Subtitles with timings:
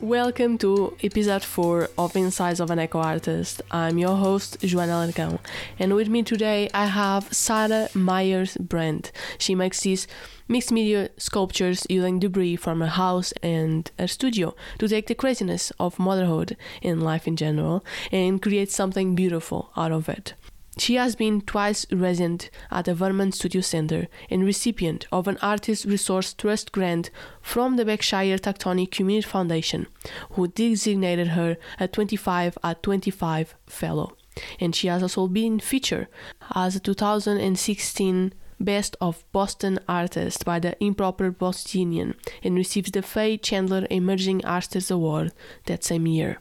[0.00, 3.62] Welcome to episode 4 of Insights of an Eco Artist.
[3.70, 5.38] I'm your host, Joana Largão,
[5.78, 9.10] and with me today I have Sarah Meyers Brent.
[9.38, 10.06] She makes these
[10.48, 15.72] mixed media sculptures using debris from her house and her studio to take the craziness
[15.80, 17.82] of motherhood and life in general
[18.12, 20.34] and create something beautiful out of it.
[20.78, 25.86] She has been twice resident at the Vermont Studio Center and recipient of an Artist
[25.86, 29.86] Resource Trust grant from the Berkshire Taconic Community Foundation,
[30.32, 34.16] who designated her a 25 at 25 fellow.
[34.60, 36.08] And she has also been featured
[36.54, 43.36] as a 2016 Best of Boston Artist by the Improper Bostonian and received the Fay
[43.36, 45.32] Chandler Emerging Artist Award
[45.66, 46.38] that same year.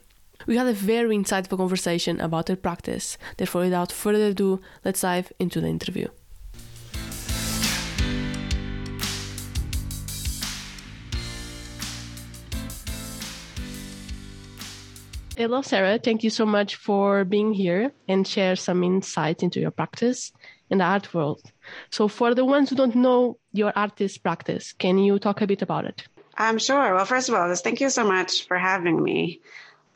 [0.47, 3.17] We had a very insightful conversation about her practice.
[3.37, 6.07] Therefore, without further ado, let's dive into the interview.
[15.37, 15.99] Hello, Sarah.
[15.99, 20.31] Thank you so much for being here and share some insight into your practice
[20.69, 21.41] in the art world.
[21.89, 25.61] So, for the ones who don't know your artist practice, can you talk a bit
[25.61, 26.07] about it?
[26.37, 26.95] I'm um, sure.
[26.95, 29.41] Well, first of all, thank you so much for having me.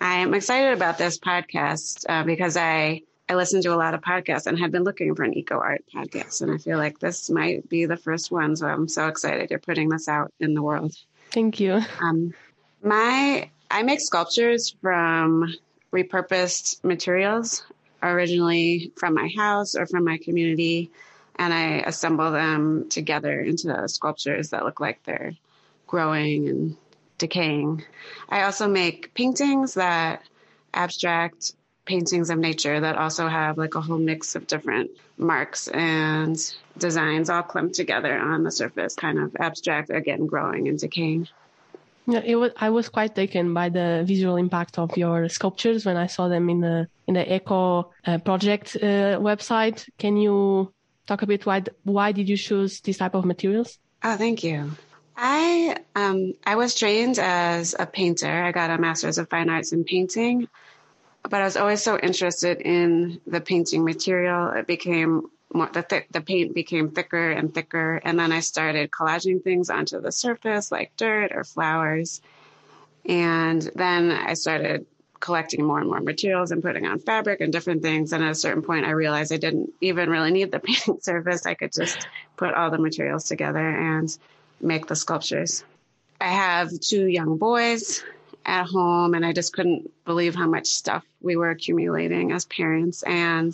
[0.02, 4.48] I'm excited about this podcast uh, because I I listen to a lot of podcasts
[4.48, 7.70] and have been looking for an eco art podcast, and I feel like this might
[7.70, 8.56] be the first one.
[8.56, 10.96] So I'm so excited you're putting this out in the world.
[11.32, 11.82] Thank you.
[12.02, 12.34] Um,
[12.82, 15.54] my I make sculptures from
[15.94, 17.64] repurposed materials,
[18.02, 20.90] originally from my house or from my community,
[21.36, 25.34] and I assemble them together into sculptures that look like they're
[25.86, 26.78] growing and
[27.20, 27.84] decaying.
[28.28, 30.24] I also make paintings that
[30.74, 31.54] abstract
[31.86, 36.38] paintings of nature that also have like a whole mix of different marks and
[36.78, 41.28] designs all clumped together on the surface, kind of abstract, again, growing and decaying.
[42.08, 45.98] Yeah, it was, I was quite taken by the visual impact of your sculptures when
[45.98, 49.88] I saw them in the in the Eco uh, Project uh, website.
[49.98, 50.74] Can you
[51.06, 53.78] talk a bit why why did you choose this type of materials?
[54.04, 54.72] Oh, thank you.
[55.22, 58.32] I um, I was trained as a painter.
[58.32, 60.48] I got a master's of fine arts in painting,
[61.24, 64.52] but I was always so interested in the painting material.
[64.52, 68.92] It became more the th- the paint became thicker and thicker, and then I started
[68.92, 72.22] collaging things onto the surface like dirt or flowers,
[73.06, 74.86] and then I started
[75.20, 78.14] collecting more and more materials and putting on fabric and different things.
[78.14, 81.46] And at a certain point, I realized I didn't even really need the painting surface.
[81.46, 82.08] I could just
[82.38, 84.18] put all the materials together and
[84.62, 85.64] make the sculptures.
[86.20, 88.04] I have two young boys
[88.46, 93.04] at home, and I just couldn't believe how much stuff we were accumulating as parents
[93.04, 93.54] and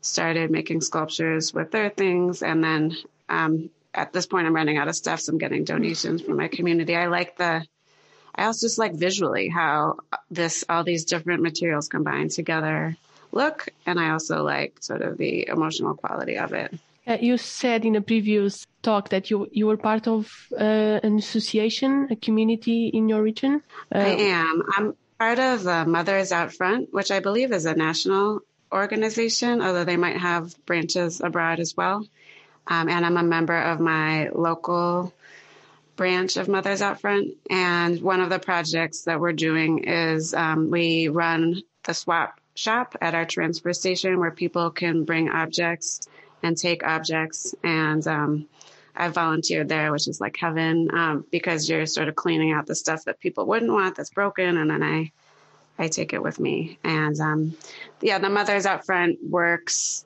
[0.00, 2.42] started making sculptures with their things.
[2.42, 2.96] And then
[3.28, 6.48] um, at this point, I'm running out of stuff, so I'm getting donations from my
[6.48, 6.94] community.
[6.94, 7.66] I like the
[8.36, 9.96] I also just like visually how
[10.30, 12.96] this all these different materials combined together
[13.32, 16.78] look, and I also like sort of the emotional quality of it.
[17.06, 20.28] Uh, you said in a previous talk that you you were part of
[20.58, 23.62] uh, an association, a community in your region.
[23.94, 24.62] Uh, I am.
[24.76, 28.40] I'm part of uh, Mothers Out Front, which I believe is a national
[28.72, 32.04] organization, although they might have branches abroad as well.
[32.66, 35.12] Um, and I'm a member of my local
[35.94, 37.34] branch of Mothers Out Front.
[37.48, 42.96] And one of the projects that we're doing is um, we run the swap shop
[43.00, 46.08] at our transfer station where people can bring objects
[46.46, 47.54] and take objects.
[47.62, 48.46] And um,
[48.94, 52.74] I volunteered there, which is like heaven, um, because you're sort of cleaning out the
[52.74, 55.12] stuff that people wouldn't want that's broken, and then I
[55.78, 56.78] I take it with me.
[56.82, 57.56] And um,
[58.00, 60.04] yeah, the Mothers Out Front works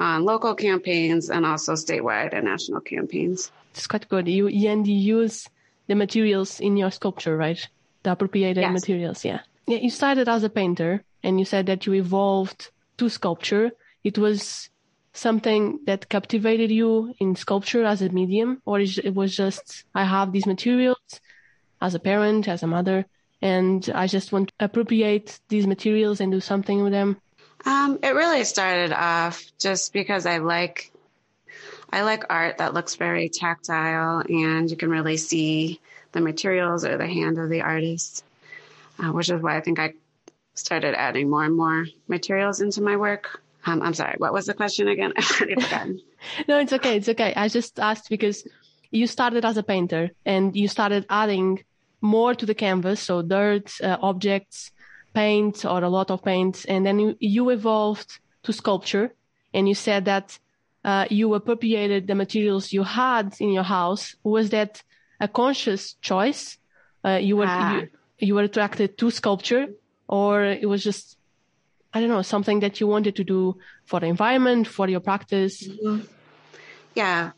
[0.00, 3.50] on local campaigns and also statewide and national campaigns.
[3.72, 4.26] It's quite good.
[4.28, 5.48] You and you use
[5.88, 7.60] the materials in your sculpture, right?
[8.02, 8.72] The appropriated yes.
[8.72, 9.40] materials, yeah.
[9.66, 13.72] Yeah, you started as a painter, and you said that you evolved to sculpture.
[14.02, 14.70] It was
[15.14, 20.32] something that captivated you in sculpture as a medium, or it was just I have
[20.32, 20.98] these materials
[21.80, 23.06] as a parent, as a mother,
[23.40, 27.20] and I just want to appropriate these materials and do something with them?
[27.64, 30.92] Um, it really started off just because I like
[31.90, 35.80] I like art that looks very tactile and you can really see
[36.12, 38.24] the materials or the hand of the artist,
[38.98, 39.94] uh, which is why I think I
[40.54, 43.40] started adding more and more materials into my work.
[43.66, 44.16] Um, I'm sorry.
[44.18, 45.12] What was the question again?
[45.16, 46.00] I've already forgotten.
[46.48, 46.96] no, it's okay.
[46.96, 47.32] It's okay.
[47.34, 48.46] I just asked because
[48.90, 51.64] you started as a painter and you started adding
[52.00, 53.00] more to the canvas.
[53.00, 54.70] So dirt, uh, objects,
[55.14, 56.66] paint or a lot of paint.
[56.68, 59.14] And then you, you evolved to sculpture
[59.54, 60.38] and you said that
[60.84, 64.14] uh, you appropriated the materials you had in your house.
[64.22, 64.82] Was that
[65.20, 66.58] a conscious choice?
[67.02, 67.76] Uh, you were, ah.
[67.76, 67.88] you,
[68.18, 69.68] you were attracted to sculpture
[70.08, 71.16] or it was just
[71.94, 75.66] I don't know, something that you wanted to do for the environment, for your practice?
[75.66, 76.00] Mm-hmm.
[76.94, 77.30] Yeah.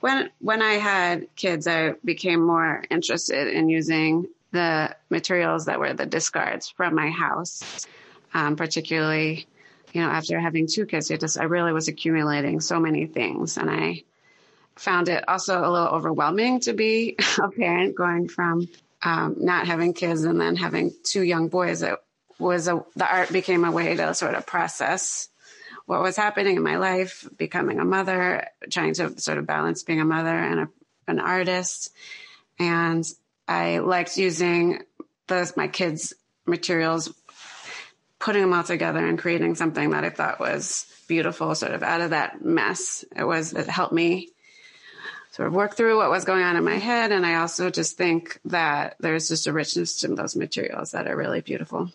[0.00, 5.92] When when I had kids, I became more interested in using the materials that were
[5.92, 7.86] the discards from my house,
[8.32, 9.46] um, particularly,
[9.92, 13.56] you know, after having two kids, I just I really was accumulating so many things,
[13.56, 14.04] and I
[14.76, 18.68] found it also a little overwhelming to be a parent going from
[19.02, 21.82] um, not having kids and then having two young boys.
[21.82, 21.98] It
[22.38, 25.28] was a, the art became a way to sort of process
[25.86, 30.00] what was happening in my life, becoming a mother, trying to sort of balance being
[30.00, 30.68] a mother and a,
[31.06, 31.92] an artist.
[32.58, 33.04] And
[33.46, 34.80] I liked using
[35.28, 36.12] those my kids'
[36.44, 37.12] materials,
[38.18, 42.00] putting them all together and creating something that I thought was beautiful, sort of out
[42.00, 43.04] of that mess.
[43.14, 44.30] It was, it helped me
[45.30, 47.12] sort of work through what was going on in my head.
[47.12, 51.16] And I also just think that there's just a richness to those materials that are
[51.16, 51.90] really beautiful.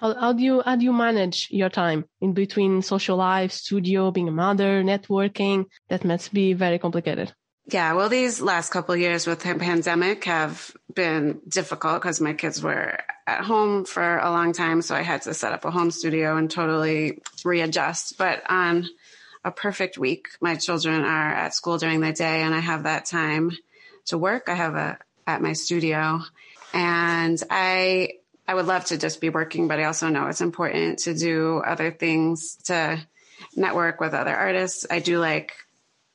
[0.00, 4.10] How, how do you how do you manage your time in between social life, studio,
[4.10, 5.66] being a mother, networking?
[5.88, 7.32] That must be very complicated.
[7.70, 12.62] Yeah, well, these last couple years with the pandemic have been difficult because my kids
[12.62, 15.90] were at home for a long time, so I had to set up a home
[15.90, 18.16] studio and totally readjust.
[18.16, 18.88] But on
[19.44, 23.04] a perfect week, my children are at school during the day, and I have that
[23.04, 23.50] time
[24.06, 24.48] to work.
[24.48, 26.22] I have a at my studio,
[26.72, 28.12] and I
[28.48, 31.58] I would love to just be working, but I also know it's important to do
[31.58, 32.98] other things to
[33.54, 34.86] network with other artists.
[34.90, 35.52] I do like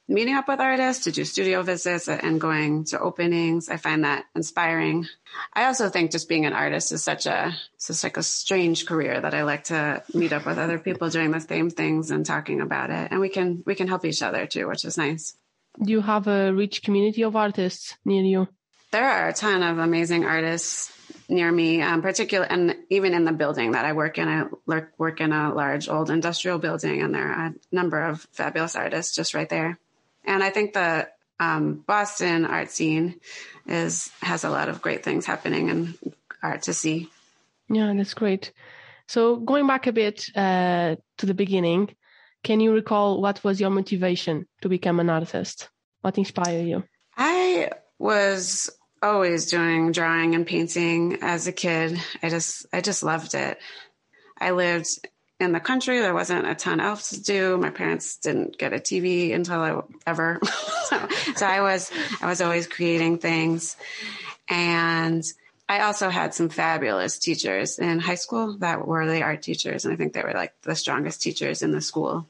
[0.08, 3.70] meeting up with artists to do studio visits and going to openings.
[3.70, 5.06] I find that inspiring.
[5.54, 9.22] I also think just being an artist is such a it's like a strange career
[9.22, 12.62] that I like to meet up with other people doing the same things and talking
[12.62, 13.10] about it.
[13.12, 15.36] And we can we can help each other too, which is nice.
[15.82, 18.48] Do you have a rich community of artists near you?
[18.92, 20.92] There are a ton of amazing artists
[21.30, 24.46] near me, um, particularly, and even in the building that I work in, I
[24.98, 29.16] work in a large old industrial building, and there are a number of fabulous artists
[29.16, 29.80] just right there.
[30.26, 31.10] And I think the
[31.40, 33.20] um, Boston art scene
[33.68, 35.98] is has a lot of great things happening and
[36.42, 37.10] art to see.
[37.70, 38.52] Yeah, that's great.
[39.08, 41.96] So going back a bit uh, to the beginning,
[42.44, 45.70] can you recall what was your motivation to become an artist?
[46.02, 46.84] What inspired you?
[47.18, 47.70] I
[48.00, 48.70] was
[49.04, 52.02] always doing drawing and painting as a kid.
[52.24, 53.60] I just I just loved it.
[54.40, 54.88] I lived
[55.40, 56.00] in the country.
[56.00, 57.58] There wasn't a ton else to do.
[57.58, 60.40] My parents didn't get a TV until I ever.
[60.86, 61.92] so, so I was
[62.22, 63.76] I was always creating things.
[64.50, 65.24] And
[65.68, 69.86] I also had some fabulous teachers in high school that were the art teachers.
[69.86, 72.28] And I think they were like the strongest teachers in the school.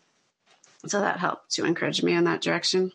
[0.86, 2.92] So that helped to encourage me in that direction.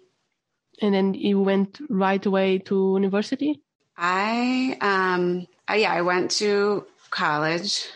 [0.81, 3.61] And then you went right away to university?
[3.99, 7.87] I, um, I, yeah, I went to college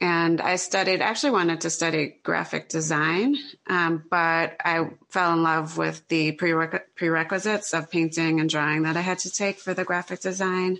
[0.00, 3.36] and I studied, actually wanted to study graphic design,
[3.68, 8.96] um, but I fell in love with the prereq- prerequisites of painting and drawing that
[8.96, 10.78] I had to take for the graphic design.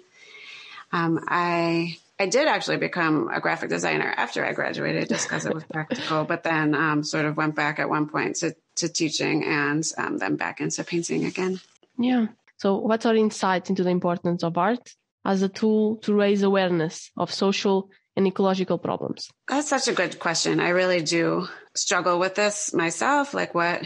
[0.93, 5.55] Um, I I did actually become a graphic designer after I graduated, just because it
[5.55, 6.25] was practical.
[6.25, 10.19] But then um, sort of went back at one point to to teaching, and um,
[10.19, 11.61] then back into painting again.
[11.99, 12.29] Yeah.
[12.59, 14.91] So, what's our insight into the importance of art
[15.25, 19.31] as a tool to raise awareness of social and ecological problems?
[19.47, 20.59] That's such a good question.
[20.59, 23.33] I really do struggle with this myself.
[23.33, 23.83] Like, what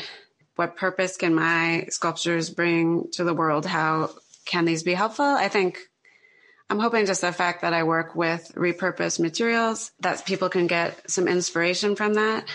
[0.57, 3.67] what purpose can my sculptures bring to the world?
[3.67, 4.11] How
[4.47, 5.25] can these be helpful?
[5.25, 5.79] I think
[6.71, 11.11] I'm hoping just the fact that I work with repurposed materials that people can get
[11.11, 12.49] some inspiration from that.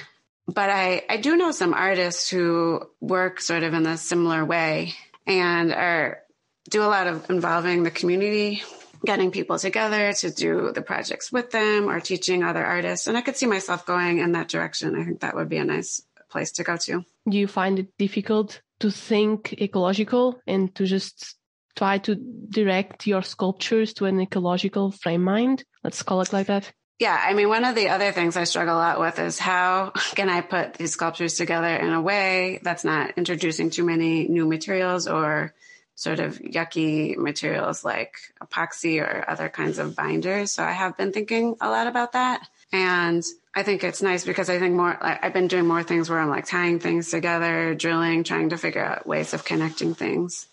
[0.48, 4.94] But I, I do know some artists who work sort of in a similar way
[5.28, 6.24] and are
[6.70, 8.64] do a lot of involving the community,
[9.06, 13.08] getting people together to do the projects with them or teaching other artists.
[13.08, 14.96] And I could see myself going in that direction.
[14.96, 17.04] I think that would be a nice place to go to.
[17.30, 21.36] Do you find it difficult to think ecological and to just
[21.76, 22.16] try to
[22.50, 25.64] direct your sculptures to an ecological frame mind?
[25.84, 26.72] Let's call it like that.
[27.00, 29.92] Yeah, I mean, one of the other things I struggle a lot with is how
[30.16, 34.48] can I put these sculptures together in a way that's not introducing too many new
[34.48, 35.54] materials or
[35.94, 40.52] sort of yucky materials like epoxy or other kinds of binders.
[40.52, 42.48] So I have been thinking a lot about that.
[42.72, 43.24] And
[43.56, 46.20] I think it's nice because I think more, like, I've been doing more things where
[46.20, 50.48] I'm like tying things together, drilling, trying to figure out ways of connecting things.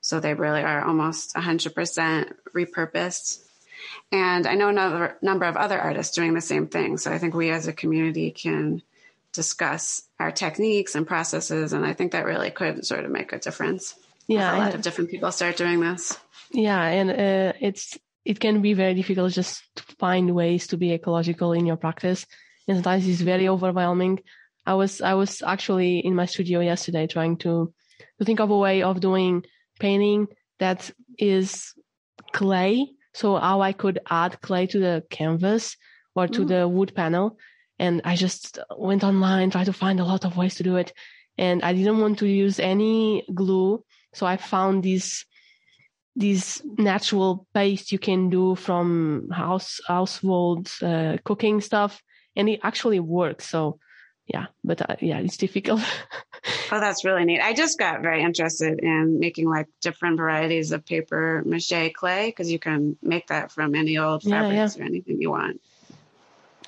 [0.00, 3.45] So they really are almost 100% repurposed
[4.12, 6.96] and I know another number of other artists doing the same thing.
[6.98, 8.82] So I think we as a community can
[9.32, 11.72] discuss our techniques and processes.
[11.72, 13.94] And I think that really could sort of make a difference.
[14.26, 14.56] Yeah.
[14.56, 16.18] A lot of different people start doing this.
[16.50, 16.82] Yeah.
[16.82, 21.52] And uh, it's it can be very difficult just to find ways to be ecological
[21.52, 22.26] in your practice.
[22.66, 24.20] And sometimes it's very overwhelming.
[24.66, 27.72] I was I was actually in my studio yesterday trying to
[28.18, 29.44] to think of a way of doing
[29.78, 30.26] painting
[30.58, 31.72] that is
[32.32, 32.90] clay.
[33.16, 35.78] So how I could add clay to the canvas
[36.14, 36.48] or to mm.
[36.48, 37.38] the wood panel.
[37.78, 40.92] And I just went online, tried to find a lot of ways to do it.
[41.38, 43.82] And I didn't want to use any glue.
[44.12, 45.24] So I found these
[46.14, 52.02] this natural paste you can do from house household uh, cooking stuff
[52.34, 53.78] and it actually works so
[54.26, 55.82] yeah but uh, yeah it's difficult
[56.72, 60.84] oh that's really neat i just got very interested in making like different varieties of
[60.84, 64.82] paper mache clay because you can make that from any old fabrics yeah.
[64.82, 65.60] or anything you want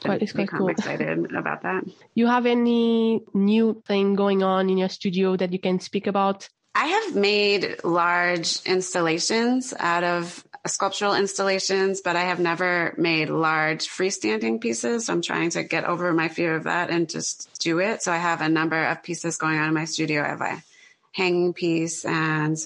[0.00, 0.68] quite, it's quite cool.
[0.68, 1.84] excited about that.
[2.14, 6.48] You have any new thing going on in your studio that you can speak about?
[6.74, 13.88] I have made large installations out of sculptural installations, but I have never made large
[13.88, 15.06] freestanding pieces.
[15.06, 18.02] So I'm trying to get over my fear of that and just do it.
[18.02, 20.22] So I have a number of pieces going on in my studio.
[20.22, 20.62] I have a
[21.12, 22.56] hanging piece and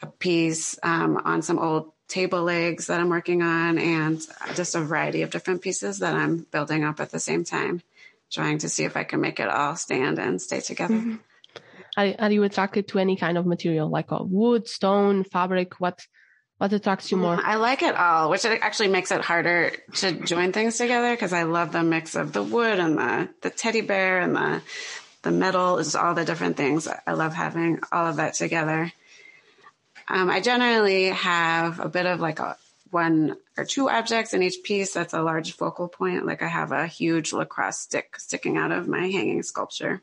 [0.00, 4.20] a piece um, on some old table legs that I'm working on, and
[4.54, 7.80] just a variety of different pieces that I'm building up at the same time,
[8.30, 10.94] trying to see if I can make it all stand and stay together.
[10.94, 11.16] Mm-hmm.
[11.96, 15.80] Are, are you attracted to any kind of material like wood, stone, fabric?
[15.80, 16.06] What
[17.10, 17.40] you more?
[17.42, 21.42] I like it all, which actually makes it harder to join things together because I
[21.42, 24.62] love the mix of the wood and the the teddy bear and the
[25.22, 26.88] the metal is all the different things.
[26.88, 28.92] I love having all of that together.
[30.08, 32.56] Um, I generally have a bit of like a
[32.90, 34.92] one or two objects in each piece.
[34.92, 36.26] That's a large focal point.
[36.26, 40.02] Like I have a huge lacrosse stick sticking out of my hanging sculpture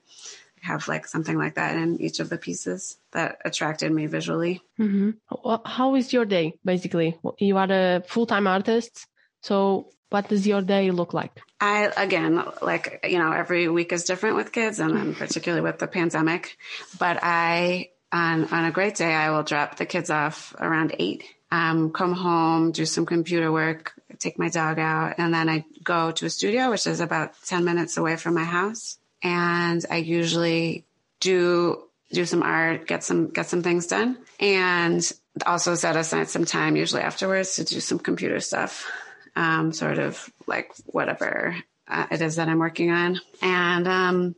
[0.62, 4.62] have like something like that in each of the pieces that attracted me visually.
[4.80, 5.12] Mm-hmm.
[5.44, 7.18] Well, how is your day basically?
[7.38, 9.08] You are a full time artist.
[9.42, 11.40] So what does your day look like?
[11.62, 15.80] I, again, like, you know, every week is different with kids and then particularly with
[15.80, 16.58] the pandemic,
[16.98, 21.24] but I, on, on a great day, I will drop the kids off around eight,
[21.52, 26.12] um, come home, do some computer work, take my dog out, and then I go
[26.12, 30.86] to a studio, which is about 10 minutes away from my house and I usually
[31.20, 35.12] do do some art, get some get some things done, and
[35.46, 38.90] also set aside some time usually afterwards to do some computer stuff,
[39.36, 41.56] um, sort of like whatever
[41.88, 44.36] uh, it is that I'm working on, and um,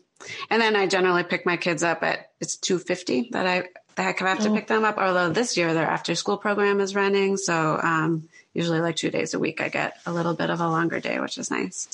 [0.49, 4.21] and then I generally pick my kids up at it's two fifty that I that
[4.21, 4.55] I have to oh.
[4.55, 4.97] pick them up.
[4.97, 9.33] Although this year their after school program is running, so um, usually like two days
[9.33, 11.87] a week I get a little bit of a longer day, which is nice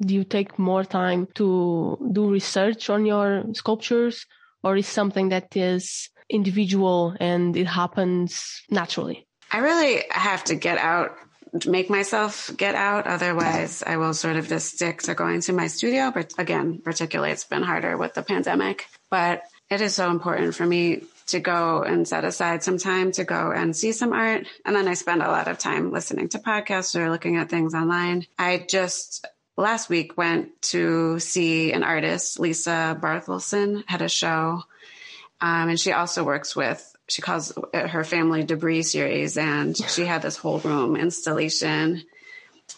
[0.00, 4.26] do you take more time to do research on your sculptures
[4.62, 9.26] or is something that is individual and it happens naturally?
[9.50, 11.16] I really have to get out,
[11.66, 13.06] make myself get out.
[13.06, 16.10] Otherwise, I will sort of just stick to going to my studio.
[16.10, 20.66] But again, particularly it's been harder with the pandemic, but it is so important for
[20.66, 24.46] me to go and set aside some time to go and see some art.
[24.64, 27.74] And then I spend a lot of time listening to podcasts or looking at things
[27.74, 28.26] online.
[28.38, 34.62] I just last week went to see an artist, Lisa Barthelson, had a show.
[35.40, 39.36] Um, and she also works with, she calls her family debris series.
[39.36, 42.02] And she had this whole room installation.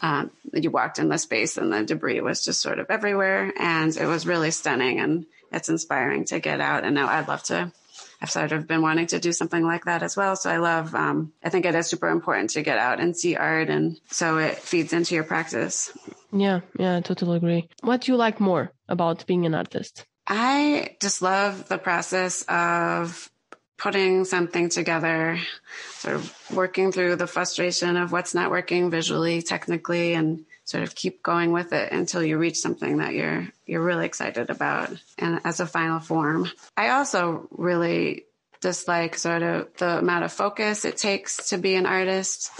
[0.02, 3.52] Um, you walked in the space and the debris was just sort of everywhere.
[3.58, 6.84] And it was really stunning and it's inspiring to get out.
[6.84, 7.72] And now I'd love to
[8.20, 10.36] I've sort of been wanting to do something like that as well.
[10.36, 13.36] So I love, um, I think it is super important to get out and see
[13.36, 13.68] art.
[13.68, 15.92] And so it feeds into your practice.
[16.32, 17.68] Yeah, yeah, I totally agree.
[17.82, 20.06] What do you like more about being an artist?
[20.26, 23.30] I just love the process of
[23.76, 25.38] putting something together,
[25.92, 30.94] sort of working through the frustration of what's not working visually, technically, and sort of
[30.94, 35.40] keep going with it until you reach something that you're you're really excited about and
[35.44, 36.50] as a final form.
[36.76, 38.24] I also really
[38.60, 42.50] dislike sort of the amount of focus it takes to be an artist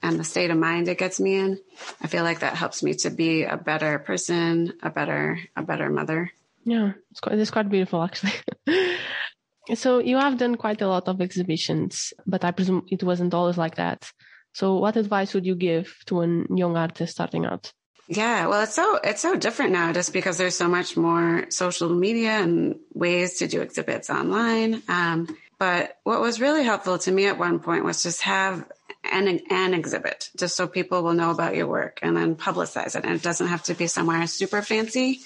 [0.00, 1.58] and the state of mind it gets me in.
[2.00, 5.90] I feel like that helps me to be a better person, a better a better
[5.90, 6.30] mother.
[6.64, 8.34] Yeah, it's quite it's quite beautiful actually.
[9.74, 13.58] so you have done quite a lot of exhibitions, but I presume it wasn't always
[13.58, 14.08] like that.
[14.56, 17.74] So what advice would you give to a young artist starting out?
[18.08, 21.90] Yeah, well, it's so it's so different now, just because there's so much more social
[21.90, 24.82] media and ways to do exhibits online.
[24.88, 28.64] Um, but what was really helpful to me at one point was just have
[29.12, 33.04] an an exhibit, just so people will know about your work, and then publicize it.
[33.04, 35.20] And it doesn't have to be somewhere super fancy.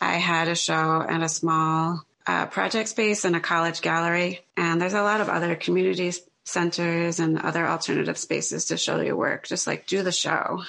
[0.00, 4.80] I had a show at a small uh, project space in a college gallery, and
[4.80, 9.46] there's a lot of other communities centers and other alternative spaces to show your work.
[9.46, 10.62] Just like do the show,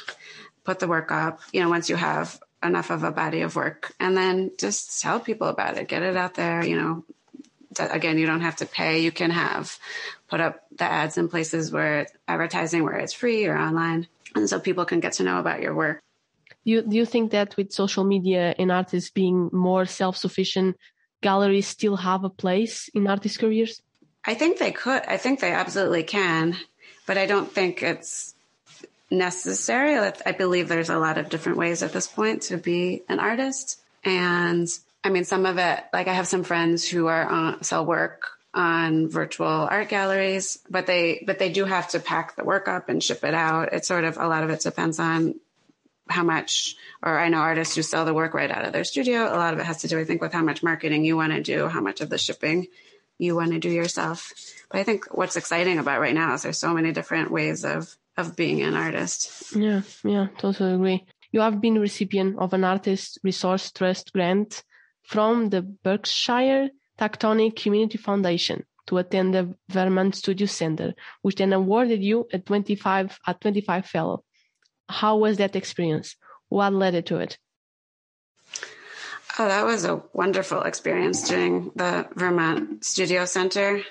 [0.63, 3.93] put the work up, you know, once you have enough of a body of work
[3.99, 7.03] and then just tell people about it, get it out there, you know,
[7.79, 8.99] again, you don't have to pay.
[8.99, 9.77] You can have
[10.29, 14.07] put up the ads in places where advertising where it's free or online.
[14.35, 16.01] And so people can get to know about your work.
[16.63, 20.77] You, do you think that with social media and artists being more self-sufficient,
[21.21, 23.81] galleries still have a place in artists' careers?
[24.25, 25.03] I think they could.
[25.07, 26.55] I think they absolutely can,
[27.05, 28.33] but I don't think it's
[29.11, 29.97] necessary.
[29.97, 33.79] I believe there's a lot of different ways at this point to be an artist.
[34.03, 34.67] And
[35.03, 38.27] I mean, some of it, like I have some friends who are on, sell work
[38.53, 42.87] on virtual art galleries, but they, but they do have to pack the work up
[42.87, 43.73] and ship it out.
[43.73, 45.35] It's sort of, a lot of it depends on
[46.07, 49.23] how much, or I know artists who sell the work right out of their studio.
[49.23, 51.33] A lot of it has to do, I think, with how much marketing you want
[51.33, 52.67] to do, how much of the shipping
[53.17, 54.31] you want to do yourself.
[54.69, 57.95] But I think what's exciting about right now is there's so many different ways of,
[58.17, 59.55] of being an artist.
[59.55, 61.05] Yeah, yeah, totally agree.
[61.31, 64.63] You have been recipient of an artist resource trust grant
[65.03, 72.03] from the Berkshire Taconic Community Foundation to attend the Vermont Studio Center, which then awarded
[72.03, 74.23] you a 25 a 25 fellow.
[74.89, 76.15] How was that experience?
[76.49, 77.37] What led it to it?
[79.39, 83.81] Oh, that was a wonderful experience doing the Vermont Studio Center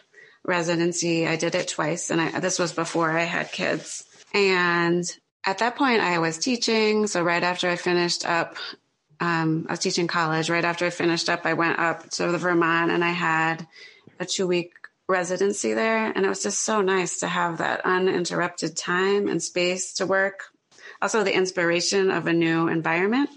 [0.44, 1.26] residency.
[1.26, 4.04] I did it twice, and I, this was before I had kids.
[4.32, 5.04] And
[5.44, 7.06] at that point, I was teaching.
[7.06, 8.56] So right after I finished up
[9.22, 10.50] um, I was teaching college.
[10.50, 13.68] Right after I finished up, I went up to the Vermont and I had
[14.18, 14.72] a two week
[15.08, 16.10] residency there.
[16.10, 20.40] And it was just so nice to have that uninterrupted time and space to work.
[21.00, 23.30] Also, the inspiration of a new environment.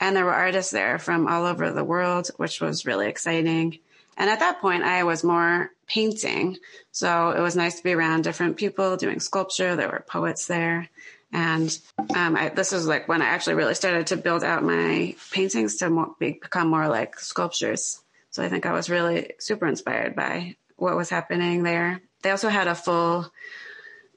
[0.00, 3.78] And there were artists there from all over the world, which was really exciting.
[4.16, 6.56] And at that point, I was more painting.
[6.90, 9.76] So it was nice to be around different people doing sculpture.
[9.76, 10.88] There were poets there.
[11.32, 11.78] And
[12.14, 15.76] um, I, this is like when I actually really started to build out my paintings
[15.76, 18.00] to more, become more like sculptures.
[18.30, 22.00] So I think I was really super inspired by what was happening there.
[22.22, 23.30] They also had a full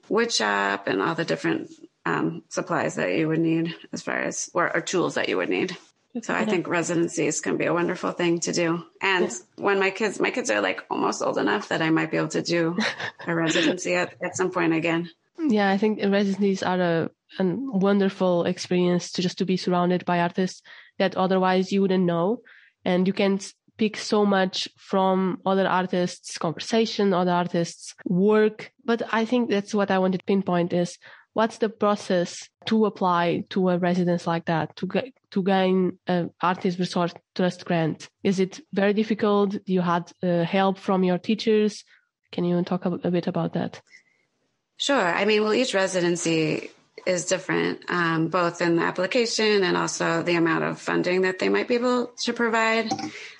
[0.08, 1.70] wood shop and all the different
[2.06, 5.48] um, supplies that you would need as far as or, or tools that you would
[5.48, 5.76] need.
[6.22, 8.84] So I think residencies can be a wonderful thing to do.
[9.02, 12.18] And when my kids, my kids are like almost old enough that I might be
[12.18, 12.78] able to do
[13.26, 15.10] a residency at, at some point again.
[15.38, 20.20] Yeah, I think residencies are a, a wonderful experience to just to be surrounded by
[20.20, 20.62] artists
[20.98, 22.42] that otherwise you wouldn't know.
[22.84, 23.40] And you can
[23.76, 28.70] pick so much from other artists' conversation, other artists' work.
[28.84, 30.96] But I think that's what I wanted to pinpoint is
[31.34, 36.30] what's the process to apply to a residence like that to get to gain an
[36.40, 41.84] artist resource trust grant is it very difficult you had uh, help from your teachers
[42.32, 43.82] can you talk a, a bit about that
[44.76, 45.00] Sure.
[45.00, 46.70] I mean, well, each residency
[47.06, 51.48] is different, um, both in the application and also the amount of funding that they
[51.48, 52.90] might be able to provide.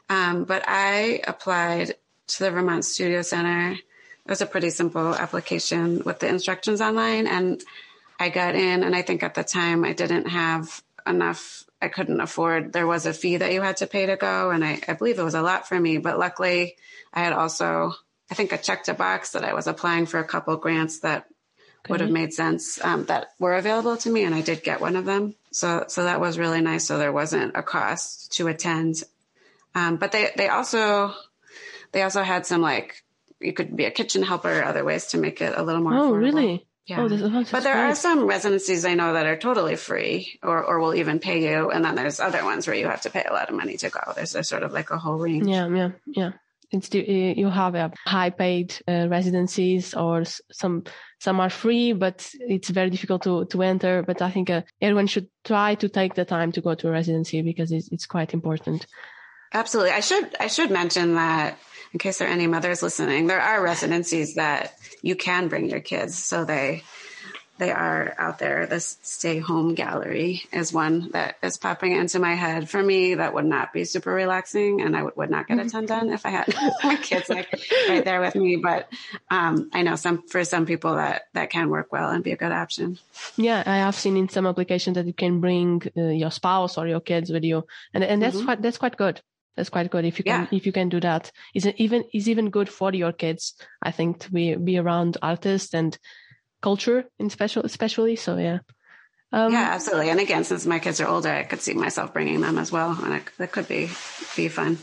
[0.08, 1.94] Um, but I applied
[2.28, 3.76] to the Vermont Studio Center.
[4.26, 7.62] It was a pretty simple application with the instructions online, and
[8.18, 8.82] I got in.
[8.82, 11.64] And I think at the time I didn't have enough.
[11.82, 12.72] I couldn't afford.
[12.72, 15.18] There was a fee that you had to pay to go, and I, I believe
[15.18, 15.98] it was a lot for me.
[15.98, 16.76] But luckily,
[17.12, 17.94] I had also
[18.30, 21.26] I think I checked a box that I was applying for a couple grants that
[21.84, 21.92] okay.
[21.92, 24.96] would have made sense um, that were available to me, and I did get one
[24.96, 25.34] of them.
[25.50, 26.86] So so that was really nice.
[26.86, 29.02] So there wasn't a cost to attend,
[29.74, 31.14] um, but they they also
[31.92, 33.03] they also had some like
[33.40, 35.94] you could be a kitchen helper, or other ways to make it a little more.
[35.94, 36.18] Oh, affordable.
[36.18, 36.66] really?
[36.86, 37.00] Yeah.
[37.00, 37.84] Oh, oh, but there great.
[37.84, 41.70] are some residencies I know that are totally free or, or will even pay you.
[41.70, 43.88] And then there's other ones where you have to pay a lot of money to
[43.88, 44.00] go.
[44.14, 45.46] There's a sort of like a whole range.
[45.46, 46.32] Yeah, yeah, yeah
[46.74, 50.84] it's you have a high paid uh, residencies or some
[51.20, 55.06] some are free but it's very difficult to to enter but i think uh, everyone
[55.06, 58.34] should try to take the time to go to a residency because it's, it's quite
[58.34, 58.86] important
[59.52, 61.58] absolutely i should i should mention that
[61.94, 65.80] in case there are any mothers listening there are residencies that you can bring your
[65.80, 66.82] kids so they
[67.58, 68.66] they are out there.
[68.66, 72.68] This stay home gallery is one that is popping into my head.
[72.68, 75.68] For me, that would not be super relaxing and I would, would not get a
[75.68, 76.52] ton done if I had
[76.84, 77.48] my kids like
[77.88, 78.56] right there with me.
[78.56, 78.92] But,
[79.30, 82.36] um, I know some, for some people that, that can work well and be a
[82.36, 82.98] good option.
[83.36, 83.62] Yeah.
[83.64, 87.00] I have seen in some applications that you can bring uh, your spouse or your
[87.00, 87.66] kids with you.
[87.92, 88.46] And, and that's mm-hmm.
[88.46, 89.20] quite, that's quite good.
[89.56, 90.56] That's quite good if you can yeah.
[90.56, 91.30] if you can do that.
[91.54, 93.54] Is even is even good for your kids.
[93.82, 95.96] I think to be be around artists and
[96.60, 98.16] culture in special, especially.
[98.16, 98.58] So yeah.
[99.32, 100.10] Um, yeah, absolutely.
[100.10, 102.96] And again, since my kids are older, I could see myself bringing them as well,
[103.02, 103.90] and it, that could be
[104.36, 104.78] be fun.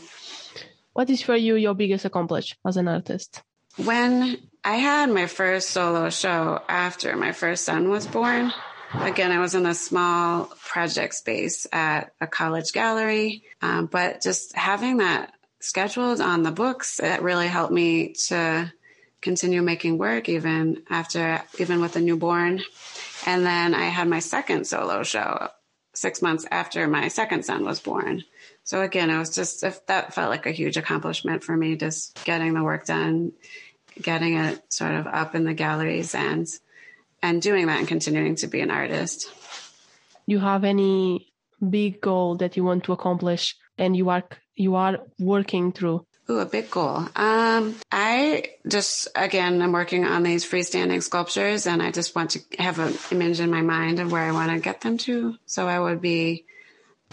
[0.92, 3.42] What is for you your biggest accomplishment as an artist?
[3.76, 8.52] When I had my first solo show after my first son was born.
[8.94, 14.54] Again, I was in a small project space at a college gallery, um, but just
[14.54, 18.72] having that scheduled on the books, it really helped me to
[19.20, 22.62] continue making work even after, even with a newborn.
[23.26, 25.48] And then I had my second solo show
[25.94, 28.24] six months after my second son was born.
[28.64, 32.54] So again, it was just, that felt like a huge accomplishment for me, just getting
[32.54, 33.32] the work done,
[34.00, 36.46] getting it sort of up in the galleries and,
[37.22, 39.30] and doing that and continuing to be an artist.
[40.26, 41.32] You have any
[41.68, 44.24] big goal that you want to accomplish and you are
[44.56, 46.06] you are working through?
[46.30, 47.08] Ooh, a big goal.
[47.16, 52.40] Um, I just, again, I'm working on these freestanding sculptures and I just want to
[52.58, 55.36] have an image in my mind of where I want to get them to.
[55.46, 56.44] So I would be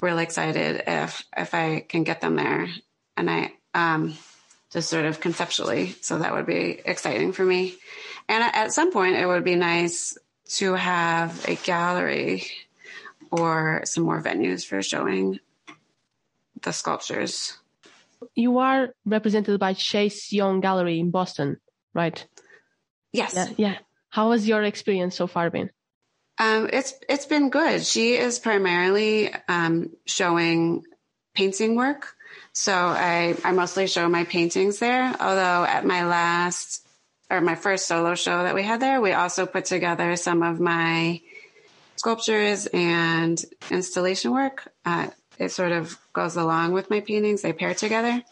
[0.01, 2.67] really excited if, if I can get them there.
[3.17, 4.15] And I, um,
[4.71, 5.95] just sort of conceptually.
[6.01, 7.75] So that would be exciting for me.
[8.29, 10.15] And at some point it would be nice
[10.59, 12.45] to have a gallery
[13.31, 15.39] or some more venues for showing
[16.61, 17.57] the sculptures.
[18.35, 21.57] You are represented by Chase Young Gallery in Boston,
[21.93, 22.25] right?
[23.11, 23.33] Yes.
[23.33, 23.47] Yeah.
[23.57, 23.75] yeah.
[24.09, 25.71] How has your experience so far been?
[26.37, 27.83] Um, it's it's been good.
[27.83, 30.83] She is primarily um, showing
[31.33, 32.15] painting work,
[32.53, 35.13] so I I mostly show my paintings there.
[35.19, 36.87] Although at my last
[37.29, 40.59] or my first solo show that we had there, we also put together some of
[40.59, 41.21] my
[41.95, 44.71] sculptures and installation work.
[44.85, 47.41] Uh, it sort of goes along with my paintings.
[47.41, 48.23] They pair together.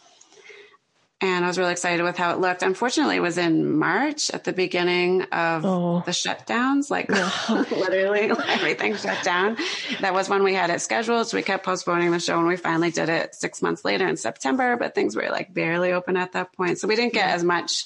[1.19, 2.61] And I was really excited with how it looked.
[2.61, 6.03] Unfortunately, it was in March at the beginning of oh.
[6.05, 7.31] the shutdowns, like yeah.
[7.71, 9.57] literally everything shut down.
[10.01, 11.27] That was when we had it scheduled.
[11.27, 14.15] So we kept postponing the show and we finally did it six months later in
[14.15, 16.77] September, but things were like barely open at that point.
[16.77, 17.85] So we didn't get as much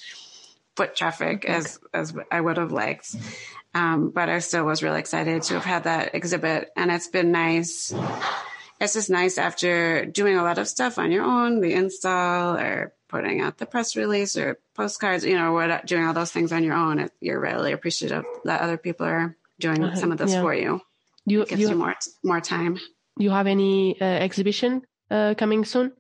[0.75, 3.15] foot traffic as, as I would have liked.
[3.73, 7.31] Um, but I still was really excited to have had that exhibit and it's been
[7.31, 7.93] nice
[8.81, 12.93] it's just nice after doing a lot of stuff on your own, the install or
[13.07, 16.63] putting out the press release or postcards, you know, what, doing all those things on
[16.63, 16.97] your own.
[16.97, 19.95] It, you're really appreciative that other people are doing uh-huh.
[19.95, 20.41] some of this yeah.
[20.41, 20.81] for you.
[21.27, 22.79] You, it gives you, you, more, more time.
[23.17, 24.81] You have any uh, exhibition
[25.11, 25.93] uh, coming soon?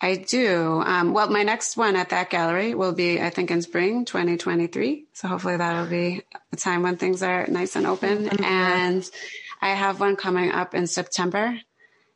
[0.00, 0.80] I do.
[0.84, 5.06] Um, well, my next one at that gallery will be, I think, in spring 2023.
[5.12, 8.26] So hopefully that'll be a time when things are nice and open.
[8.26, 8.44] Mm-hmm.
[8.44, 9.10] And
[9.60, 11.60] I have one coming up in September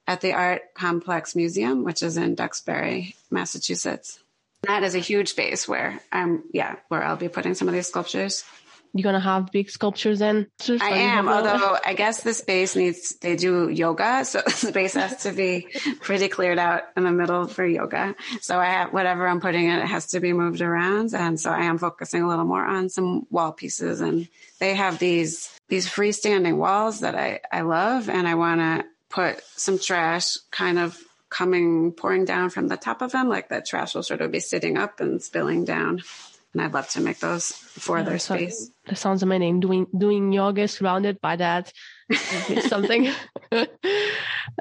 [0.07, 4.19] at the Art Complex Museum, which is in Duxbury, Massachusetts.
[4.63, 7.89] That is a huge space where I'm, yeah, where I'll be putting some of these
[7.89, 8.45] sculptures.
[8.97, 10.47] You're gonna have big sculptures in.
[10.81, 13.17] I am, although I guess the space needs.
[13.17, 15.67] They do yoga, so the space has to be
[16.01, 18.15] pretty cleared out in the middle for yoga.
[18.41, 21.51] So I have whatever I'm putting in, it has to be moved around, and so
[21.51, 24.01] I am focusing a little more on some wall pieces.
[24.01, 24.29] And
[24.61, 29.43] they have these these freestanding walls that I I love, and I want to put
[29.57, 30.97] some trash kind of
[31.31, 34.39] coming pouring down from the top of them like that trash will sort of be
[34.39, 36.01] sitting up and spilling down
[36.55, 38.71] and i'd love to make those for yeah, their space.
[38.87, 39.61] that sounds amazing.
[39.61, 41.73] Doing doing yoga surrounded by that
[42.69, 43.13] something.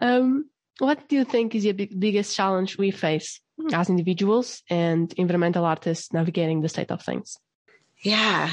[0.01, 5.11] Um, what do you think is the big, biggest challenge we face as individuals and
[5.13, 7.37] environmental artists navigating the state of things?
[8.01, 8.49] Yeah.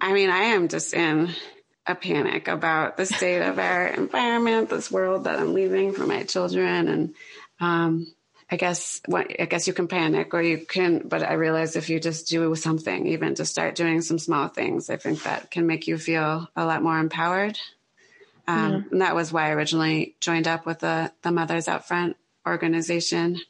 [0.00, 1.30] I mean i am just in
[1.86, 6.24] a panic about the state of our environment, this world that I'm leaving for my
[6.24, 6.88] children.
[6.88, 7.14] And
[7.60, 8.06] um,
[8.50, 11.88] I guess what, I guess you can panic or you can, but I realize if
[11.88, 15.66] you just do something, even to start doing some small things, I think that can
[15.66, 17.58] make you feel a lot more empowered.
[18.46, 18.80] Um, yeah.
[18.90, 23.40] And that was why I originally joined up with the, the Mothers Out Front organization.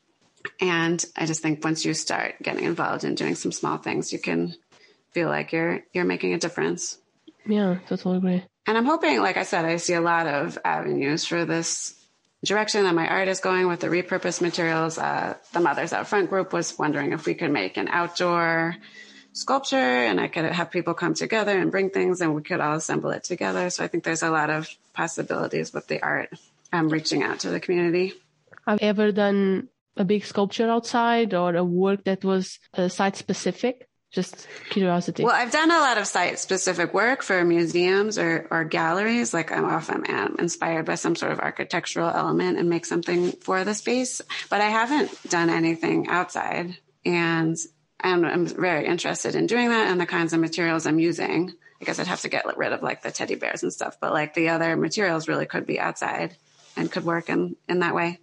[0.60, 4.20] And I just think once you start getting involved in doing some small things, you
[4.20, 4.54] can
[5.10, 6.98] feel like you're, you're making a difference.
[7.46, 8.44] Yeah, totally agree.
[8.66, 11.94] And I'm hoping, like I said, I see a lot of avenues for this
[12.44, 14.98] direction that my art is going with the repurposed materials.
[14.98, 18.76] Uh, the Mothers Out Front group was wondering if we could make an outdoor
[19.32, 22.76] sculpture and I could have people come together and bring things and we could all
[22.76, 23.68] assemble it together.
[23.70, 26.30] So I think there's a lot of possibilities with the art.
[26.72, 28.14] I'm reaching out to the community.
[28.66, 33.16] Have you ever done a big sculpture outside or a work that was uh, site
[33.16, 33.88] specific?
[34.14, 35.24] Just curiosity.
[35.24, 39.34] Well, I've done a lot of site specific work for museums or, or galleries.
[39.34, 43.64] Like I'm often am inspired by some sort of architectural element and make something for
[43.64, 47.56] the space, but I haven't done anything outside and
[48.00, 51.52] I'm, I'm very interested in doing that and the kinds of materials I'm using.
[51.80, 54.12] I guess I'd have to get rid of like the teddy bears and stuff, but
[54.12, 56.36] like the other materials really could be outside
[56.76, 58.20] and could work in, in that way.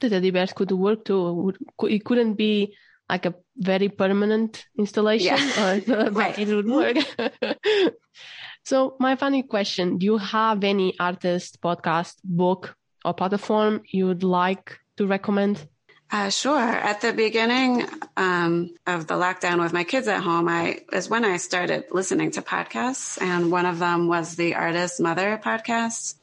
[0.00, 1.54] The teddy bears could work too.
[1.84, 2.74] It couldn't be
[3.12, 5.76] like a very permanent installation, Yeah.
[5.76, 6.38] or Right.
[6.38, 6.96] it would work.
[8.64, 14.22] so, my funny question: Do you have any artist, podcast, book, or platform you would
[14.24, 15.68] like to recommend?
[16.10, 16.60] Uh, sure.
[16.90, 21.24] At the beginning um, of the lockdown with my kids at home, I is when
[21.24, 26.14] I started listening to podcasts, and one of them was the Artist Mother podcast,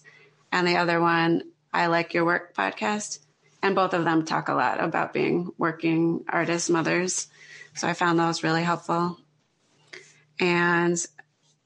[0.51, 1.41] and the other one,
[1.73, 3.19] I Like Your Work podcast,
[3.61, 7.27] and both of them talk a lot about being working artist mothers.
[7.75, 9.17] So I found those really helpful,
[10.39, 10.97] and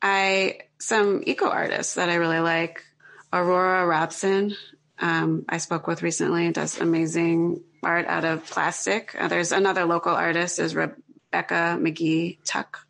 [0.02, 2.84] I some eco artists that I really like.
[3.32, 4.56] Aurora Robson,
[5.00, 9.16] um, I spoke with recently, does amazing art out of plastic.
[9.20, 12.86] Uh, there's another local artist, is Rebecca McGee Tuck,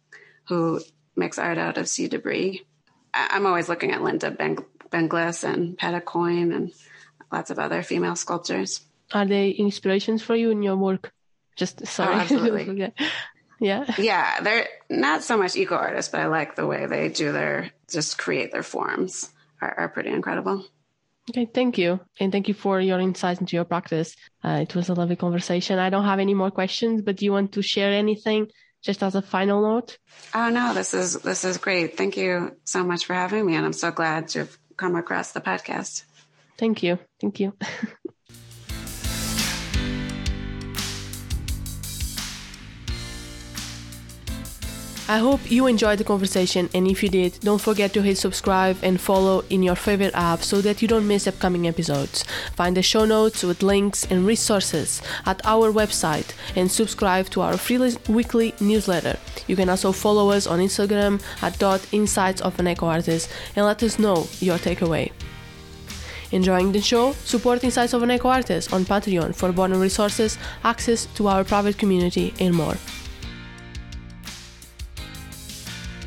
[0.47, 0.81] who
[1.15, 2.65] makes art out of sea debris.
[3.13, 6.71] I- I'm always looking at Lynda ben- Benglis and Petah Coyne and
[7.31, 8.81] lots of other female sculptors.
[9.13, 11.13] Are they inspirations for you in your work?
[11.55, 12.15] Just sorry.
[12.21, 12.79] absolutely.
[12.79, 12.89] yeah.
[13.59, 13.85] Yeah.
[13.97, 17.71] Yeah, they're not so much eco artists, but I like the way they do their
[17.89, 19.29] just create their forms
[19.61, 20.65] are, are pretty incredible.
[21.29, 22.01] Okay, thank you.
[22.19, 24.15] And thank you for your insights into your practice.
[24.43, 25.79] Uh, it was a lovely conversation.
[25.79, 28.47] I don't have any more questions, but do you want to share anything
[28.81, 29.97] just as a final note?
[30.33, 31.95] Oh no, this is this is great.
[31.95, 35.31] Thank you so much for having me, and I'm so glad to have come across
[35.31, 36.03] the podcast.
[36.57, 36.99] Thank you.
[37.21, 37.53] Thank you.
[45.09, 48.77] I hope you enjoyed the conversation, and if you did, don't forget to hit subscribe
[48.81, 52.23] and follow in your favorite app so that you don't miss upcoming episodes.
[52.55, 57.57] Find the show notes with links and resources at our website and subscribe to our
[57.57, 59.19] free weekly newsletter.
[59.45, 63.65] You can also follow us on Instagram at dot insights of an eco artist and
[63.65, 65.11] let us know your takeaway.
[66.31, 67.11] Enjoying the show?
[67.25, 71.77] Support Insights of an Eco Artist on Patreon for bonus resources, access to our private
[71.77, 72.77] community, and more.